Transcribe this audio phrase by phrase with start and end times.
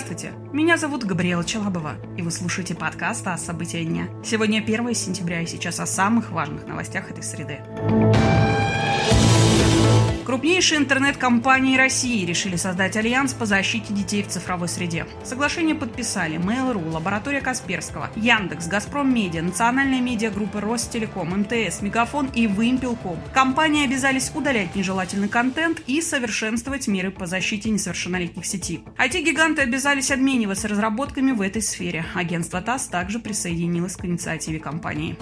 [0.00, 4.08] Здравствуйте, меня зовут Габриэла Челабова, и вы слушаете подкаст о событиях дня.
[4.24, 7.60] Сегодня 1 сентября, и сейчас о самых важных новостях этой среды.
[10.30, 15.04] Крупнейшие интернет-компании России решили создать альянс по защите детей в цифровой среде.
[15.24, 23.18] Соглашение подписали Mail.ru, лаборатория Касперского, Яндекс, Газпром Медиа, национальная медиагруппа Ростелеком, МТС, Мегафон и Вымпелком.
[23.34, 28.84] Компании обязались удалять нежелательный контент и совершенствовать меры по защите несовершеннолетних сетей.
[28.98, 32.04] IT-гиганты обязались обмениваться разработками в этой сфере.
[32.14, 35.16] Агентство ТАСС также присоединилось к инициативе компании.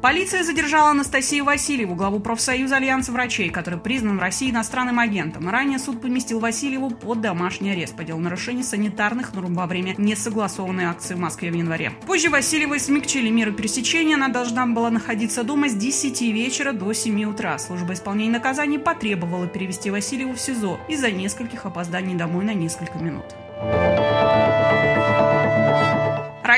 [0.00, 5.48] Полиция задержала Анастасию Васильеву, главу профсоюза Альянса врачей, который признан в России иностранным агентом.
[5.48, 10.84] Ранее суд поместил Васильеву под домашний арест по делу нарушения санитарных норм во время несогласованной
[10.84, 11.92] акции в Москве в январе.
[12.06, 14.14] Позже Васильевой смягчили меры пересечения.
[14.14, 17.58] Она должна была находиться дома с 10 вечера до 7 утра.
[17.58, 23.34] Служба исполнения наказаний потребовала перевести Васильеву в СИЗО из-за нескольких опозданий домой на несколько минут.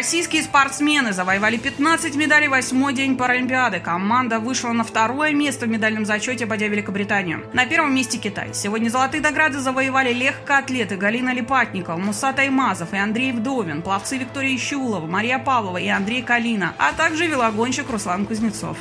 [0.00, 3.80] Российские спортсмены завоевали 15 медалей восьмой день Паралимпиады.
[3.80, 7.44] Команда вышла на второе место в медальном зачете, обойдя Великобританию.
[7.52, 8.54] На первом месте Китай.
[8.54, 15.06] Сегодня золотые награды завоевали легкоатлеты Галина Липатникова, Муса Таймазов и Андрей Вдовин, пловцы Виктория Щулова,
[15.06, 18.78] Мария Павлова и Андрей Калина, а также велогонщик Руслан Кузнецов.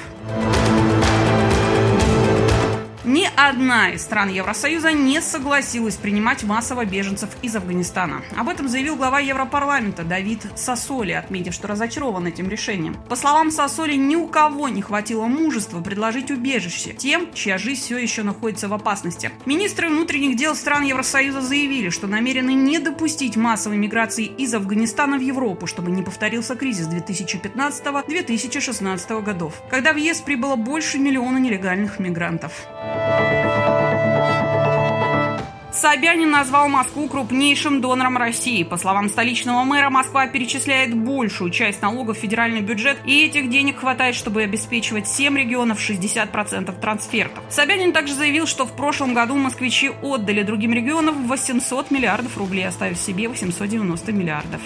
[3.05, 8.23] Ни одна из стран Евросоюза не согласилась принимать массово беженцев из Афганистана.
[8.35, 12.97] Об этом заявил глава Европарламента Давид Сосоли, отметив, что разочарован этим решением.
[13.07, 17.97] По словам Сосоли, ни у кого не хватило мужества предложить убежище тем, чья жизнь все
[17.97, 19.31] еще находится в опасности.
[19.45, 25.21] Министры внутренних дел стран Евросоюза заявили, что намерены не допустить массовой миграции из Афганистана в
[25.21, 32.67] Европу, чтобы не повторился кризис 2015-2016 годов, когда в ЕС прибыло больше миллиона нелегальных мигрантов.
[35.79, 38.63] Собянин назвал Москву крупнейшим донором России.
[38.63, 43.79] По словам столичного мэра, Москва перечисляет большую часть налогов в федеральный бюджет, и этих денег
[43.79, 47.45] хватает, чтобы обеспечивать 7 регионов 60% трансфертов.
[47.47, 52.97] Собянин также заявил, что в прошлом году москвичи отдали другим регионам 800 миллиардов рублей, оставив
[52.97, 54.59] себе 890 миллиардов.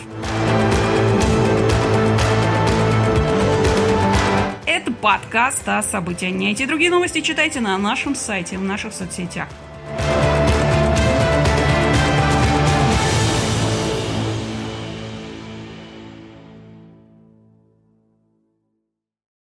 [4.66, 6.34] Это подкаст о событиях.
[6.41, 9.47] Эти другие новости читайте на нашем сайте, в наших соцсетях.